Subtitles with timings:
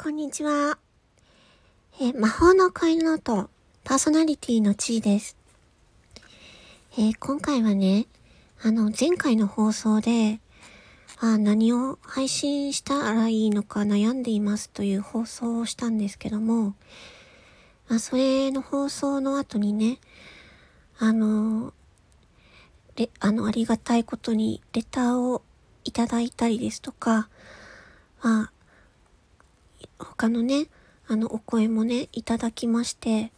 [0.00, 0.78] こんにちは。
[2.00, 3.50] え魔法の声の音、
[3.82, 5.36] パーソナリティの地位です。
[6.96, 8.06] え、今回はね、
[8.62, 10.38] あの、前回の放送で、
[11.18, 16.76] あ何を配信したらいいのか悩んでいますという放送をしたんですけども、
[17.88, 19.98] あそれの放送の後にね、
[21.00, 21.74] あの、
[22.94, 25.42] レあの、ありがたいことにレターを
[25.82, 27.28] いただいたりですとか、
[28.22, 28.52] まあ、
[29.98, 30.68] 他のね、
[31.06, 33.32] あの、お声もね、いただきまして、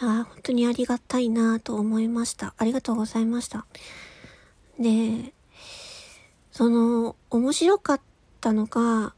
[0.00, 2.54] あ本当にありがたいなと思いました。
[2.58, 3.66] ありがとうございました。
[4.78, 5.32] で、
[6.50, 8.00] その、面白かっ
[8.40, 9.14] たのが、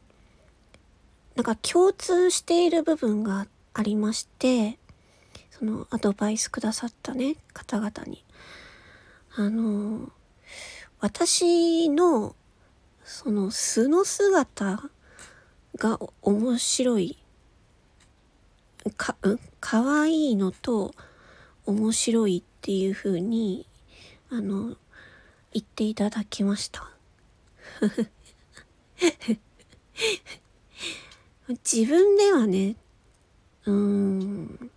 [1.34, 4.78] なんか共通している部分がありまして、
[5.51, 8.24] そのアドバイスくださったね、方々に。
[9.34, 10.10] あの、
[11.01, 12.34] 私の、
[13.04, 14.90] その素の姿
[15.77, 17.19] が面白い。
[18.97, 20.95] か、うん、かわいいのと
[21.66, 23.66] 面白いっていう風に
[24.30, 24.77] あの
[25.52, 26.91] 言っていただきました。
[31.49, 32.77] 自分ではね
[33.66, 34.71] うーん。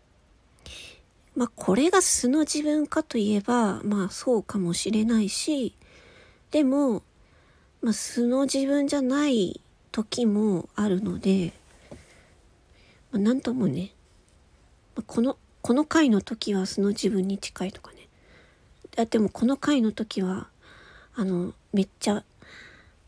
[1.36, 5.73] まあこれが素の自分かといえばまあそうかもしれないし
[6.52, 7.02] でも
[7.81, 11.53] まあ素の自分じゃない時もあるので、
[13.11, 13.93] まあ、なんともね、
[14.95, 18.07] まあ、このこの回の時は素の自分に近いとかね。
[18.97, 20.47] あでもこの回の時は
[21.15, 22.23] あのめっちゃ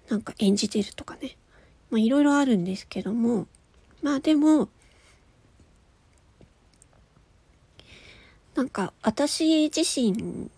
[0.09, 1.37] なんか演じてるとかね。
[1.89, 3.47] まあいろいろあるんですけども
[4.01, 4.69] まあでも
[8.55, 10.49] なんか私自身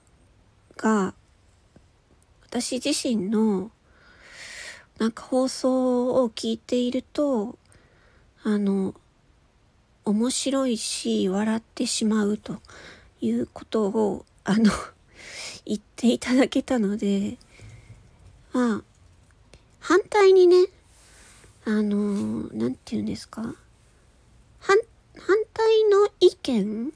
[0.78, 1.14] が
[2.44, 3.72] 私自身の
[5.00, 7.58] なんか放送を聞いていると、
[8.44, 8.94] あの、
[10.06, 12.62] 面白いし、笑ってしまうと
[13.22, 14.72] いうことを、あの
[15.66, 17.38] 言っていただけたので、
[18.52, 18.84] まあ、
[19.80, 20.68] 反対にね、
[21.66, 23.56] あの、なんて言うんですか。
[24.60, 24.78] 反、
[25.18, 26.94] 反対の意見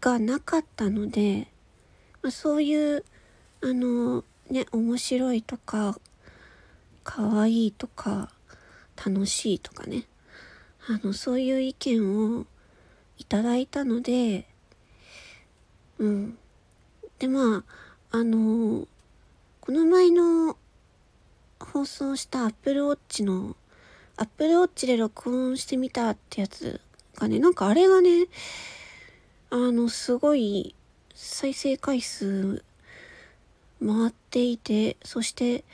[0.00, 1.48] がなかったので、
[2.22, 3.04] まあ、そういう、
[3.60, 5.98] あの、ね、面白いとか、
[7.04, 8.30] 可愛いとか、
[8.96, 10.04] 楽しいとかね。
[10.88, 12.46] あの、そういう意見を
[13.16, 14.46] いただいたので、
[15.98, 16.38] うん。
[17.18, 17.64] で、ま
[18.10, 18.88] あ、あの、
[19.60, 20.56] この前の
[21.60, 23.56] 放送した Apple Watch の、
[24.16, 26.80] Apple Watch で録音してみたってやつ
[27.14, 28.26] がね、なんかあれがね、
[29.50, 30.74] あの、すごい
[31.14, 32.64] 再生回数
[33.84, 35.64] 回っていてそして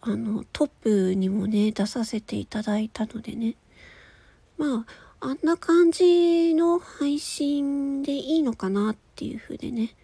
[0.00, 3.54] あのトップにもね出させていただいたのでね。
[4.56, 9.94] まああんな感じの配信でいいのかなっていうふうでね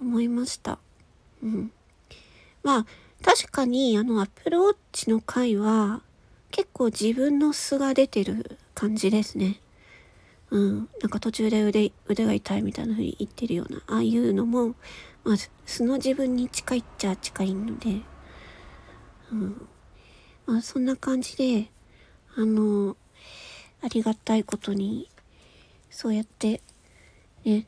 [0.00, 0.78] 思いました。
[1.42, 1.72] うん。
[2.62, 2.86] まあ
[3.22, 6.02] 確かにあのアップルウォッチの回は
[6.50, 9.60] 結構自分の素が出てる感じですね。
[10.50, 14.74] うん、なんか途中で腕腕が痛いみたいな風に言ってるようなああいうのも
[15.24, 15.36] まあ、
[15.66, 18.00] 素の自分に近いっちゃ近いので、
[19.32, 19.68] うん。
[20.46, 21.70] まあ、そんな感じで、
[22.36, 22.96] あの、
[23.82, 25.08] ありがたいことに、
[25.90, 26.62] そうやって、
[27.44, 27.66] ね、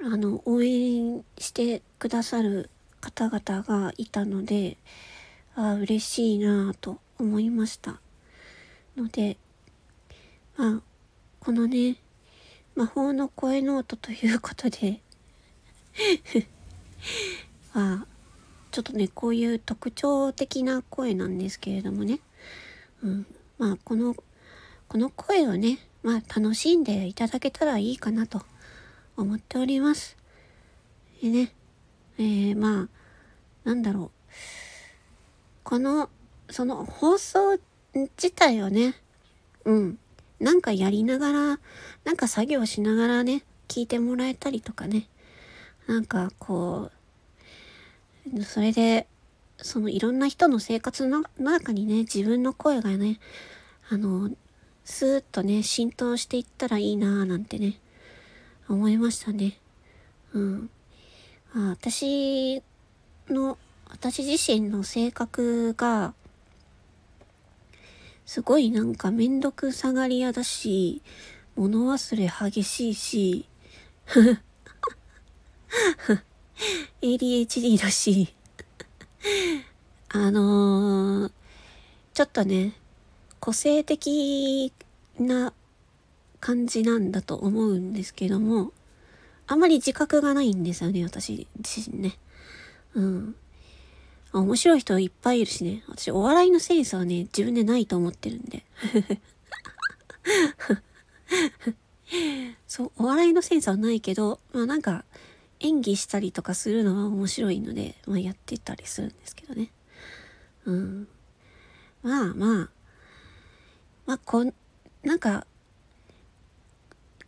[0.00, 4.76] あの、応援してくださる方々がいたので、
[5.54, 8.00] あ嬉しいなぁと思いました。
[8.96, 9.36] ので、
[10.56, 10.82] まあ、
[11.40, 11.96] このね、
[12.74, 15.02] 魔法の声ノートということで
[17.74, 18.06] あ
[18.70, 22.20] ちょっとねこういう特徴的な声なんですけれどもね、
[23.02, 23.26] うん、
[23.58, 24.16] まあこの
[24.88, 28.42] この声をねまあ楽しんでいただけたらいいかなと
[29.16, 30.16] 思っております。
[31.22, 31.54] でね、
[32.18, 32.88] えー、ま
[33.64, 34.10] あなんだろう。
[35.64, 36.10] この
[36.50, 37.58] その放送
[37.94, 38.94] 自体をね
[39.64, 39.98] うん
[40.40, 41.60] なんかやりながら
[42.04, 45.08] なんか作業しながらね聞いてもらえたりとかね。
[45.86, 46.90] なんかこ
[48.34, 49.06] う、それで、
[49.58, 53.18] そのいろんな人の生活の中にね、自分の声がね、
[53.90, 54.30] あの、
[54.84, 57.78] スーッとね、浸透していったらいいなぁなんてね、
[58.68, 59.58] 思いましたね。
[60.32, 60.70] うん。
[61.54, 62.62] あ私
[63.28, 63.58] の、
[63.88, 66.14] 私自身の性格が、
[68.24, 71.02] すごいなんかめんどくさがり屋だし、
[71.54, 73.46] 物忘れ激しいし、
[77.02, 78.34] ADHD だしい
[80.08, 81.32] あのー、
[82.12, 82.74] ちょっとね、
[83.40, 84.72] 個性的
[85.18, 85.52] な
[86.40, 88.72] 感じなんだと思うんですけども、
[89.46, 92.18] あまり自覚がないんですよね、私自身ね。
[92.94, 93.34] うん。
[94.32, 95.84] 面白い人いっぱいいるしね。
[95.88, 98.64] 私、お笑いのセンスはね、自分でないと思ってるんで。
[102.66, 105.04] そう、お笑いのセンスはないけど、まあなんか、
[105.62, 109.70] 演技したりとかするのは面白いので、まあやってたりするんですけどね。
[110.66, 111.08] うん。
[112.02, 112.70] まあまあ、
[114.06, 114.52] まあこ、
[115.02, 115.46] なんか、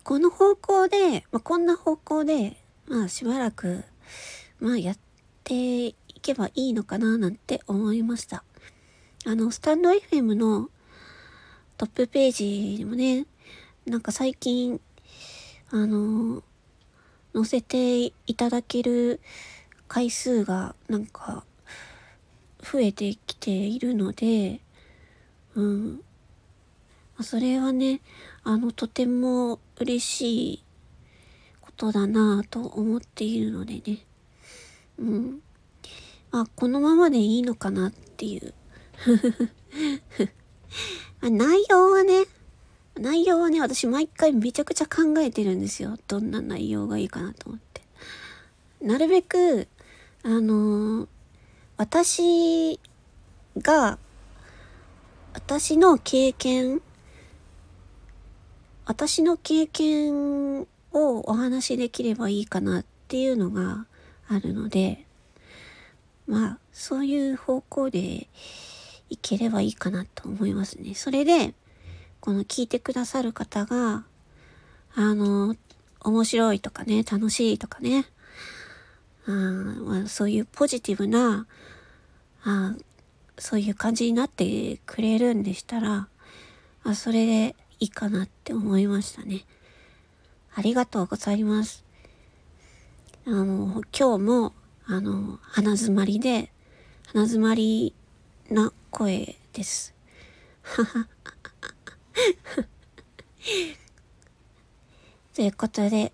[0.03, 3.85] この方向で、まあこんな方向で、まあしばらく、
[4.59, 4.99] まあやっ
[5.45, 8.45] ていけばいいのかななんて思いました。
[9.27, 10.69] あの、スタンド FM の
[11.77, 12.45] トップページ
[12.79, 13.27] にもね、
[13.87, 14.81] なんか最近、
[15.71, 16.43] あの、
[17.35, 19.21] 載せていただける
[19.89, 21.45] 回数がなんか
[22.63, 24.61] 増えてきているので、
[25.55, 26.01] うん。
[27.21, 28.01] それはね、
[28.43, 30.65] あの、とても嬉しい
[31.61, 34.05] ことだなぁと思っているのでね。
[34.99, 35.41] うん。
[36.33, 38.55] あ、このままでいいのかなっていう。
[41.23, 42.25] 内容はね、
[42.97, 45.99] 内容はね、私毎回めちゃくちゃ考えてるんですよ。
[46.07, 47.83] どんな内容がいいかなと思って。
[48.81, 49.67] なるべく、
[50.23, 51.09] あのー、
[51.77, 52.79] 私
[53.59, 53.99] が、
[55.33, 56.83] 私の経験、
[58.87, 63.87] 私の経験をお話しできればいいかなっていうのが
[64.29, 65.05] あるので、
[66.27, 68.29] まあ、そういう方向で
[69.11, 70.95] いければいいかなと思いますね。
[70.95, 71.55] それで、
[72.25, 74.03] この聞いてくださる方が、
[74.95, 75.57] あの、
[76.01, 78.07] 面白いとかね、楽しいとかね、
[79.27, 81.47] あ、そういうポジティブな
[82.43, 82.77] あ、
[83.37, 86.09] そういう感じになってくれるんでしたら、
[86.83, 89.45] あそれでいいかなって思いましたね。
[90.55, 91.85] ありがとうございます。
[93.27, 94.55] あの、今日も、
[94.87, 96.51] あの、鼻詰まりで、
[97.09, 97.95] 鼻詰まり
[98.49, 99.93] な声です。
[100.63, 101.14] はは。
[105.35, 106.13] ということで、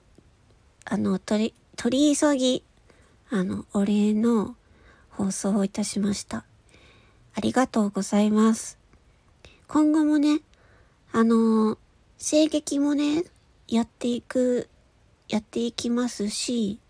[0.84, 2.64] あの、取り、取り急ぎ、
[3.28, 4.56] あの、お礼の
[5.10, 6.44] 放送をいたしました。
[7.34, 8.78] ありがとうございます。
[9.68, 10.40] 今後もね、
[11.12, 11.78] あの、
[12.18, 13.24] 声劇もね、
[13.68, 14.68] やっていく、
[15.28, 16.80] やっていきますし、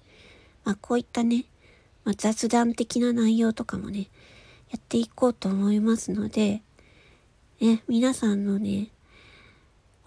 [0.65, 1.45] まあ、こういったね、
[2.05, 4.09] まあ、雑談的な内容とかもね、
[4.71, 6.62] やっていこうと思いますので、
[7.61, 8.89] ね、皆さんのね、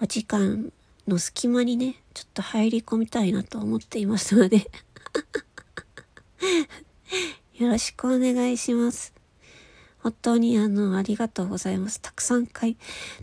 [0.04, 0.74] お時間
[1.08, 4.68] の隙間にね、ちょっと入り込みたいなと思っていますので
[7.56, 9.14] よろしくお願いします。
[10.00, 12.02] 本当にあの、ありがとうございます。
[12.02, 12.76] たくさん回、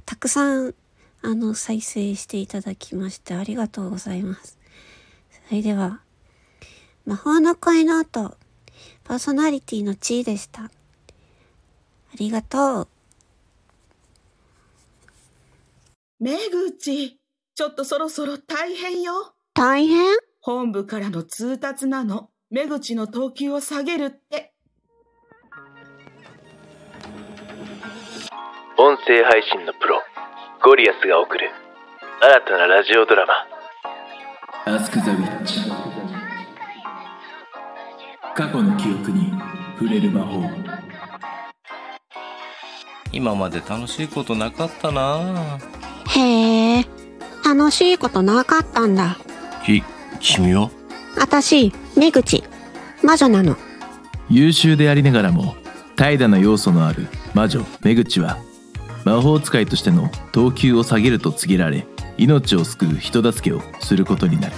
[0.06, 0.75] たくさん、
[1.21, 4.56] あの、再生していただきましてありがとうございます。
[5.49, 6.00] それでは、
[7.05, 8.38] 魔法の声の後、
[9.05, 10.62] パーソナリティの地位でした。
[10.62, 10.71] あ
[12.15, 12.88] りがとう。
[16.22, 17.19] めぐち、
[17.55, 19.32] ちょっとそろそろ大変よ。
[19.55, 20.19] 大変？
[20.43, 22.28] 本部からの通達なの。
[22.50, 24.52] めぐちの等級を下げるって。
[28.76, 30.03] 音声配信のプロ、
[30.62, 31.48] ゴリアスが送る
[32.20, 33.24] 新たなラジオドラ
[34.67, 34.74] マ。
[34.74, 35.60] アスク・ザ・ウィッチ。
[38.34, 39.32] 過去の記憶に
[39.79, 40.43] 触れる魔法。
[43.10, 45.80] 今まで楽しいことなかったなぁ。
[46.17, 46.86] へえ、
[47.44, 49.17] 楽しいことなかったんだ。
[49.64, 49.82] き、
[50.20, 50.70] 君は？
[51.19, 52.44] あたし、めぐち、
[53.02, 53.56] 魔女なの。
[54.29, 55.56] 優秀でありながらも、
[55.96, 58.38] 怠惰な要素のある魔女、めぐちは、
[59.05, 61.86] 魔法使いとしての等級を下げると告げられ、
[62.17, 64.55] 命を救う人助けをすることになる。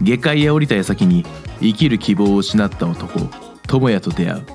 [0.00, 1.24] 下界へ降りた矢先に、
[1.60, 3.20] 生きる希望を失った男、
[3.66, 4.46] 智也と出会う。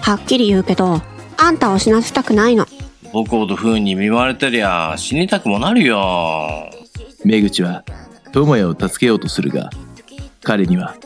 [0.00, 1.02] はっきり言うけど、
[1.36, 2.66] あんたを死なせたくないの。
[3.14, 6.68] 僕ほど不運に見舞われてりゃ死にたくもなるよ。
[7.24, 7.84] めぐちは
[8.32, 9.70] 智也を助けようとするが、
[10.42, 10.96] 彼には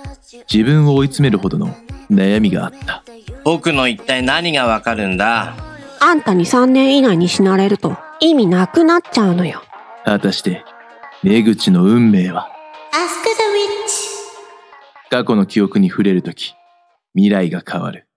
[0.51, 1.77] 自分を追い詰めるほどの
[2.11, 3.05] 悩みがあった。
[3.45, 5.55] 僕の一体何がわかるんだ？
[6.01, 9.63] あんたに3年以内に死なれると意味なくなっちゃうのよ。
[10.07, 10.65] 果たして、
[11.23, 12.51] めぐちの運命は
[12.95, 13.43] ？Ask the
[15.11, 16.55] Witch 過去の記憶に触れるとき、
[17.15, 18.08] 未来が変わる。